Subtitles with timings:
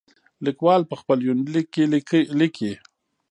[0.45, 1.83] ليکوال په خپل يونليک کې
[2.39, 2.71] ليکي.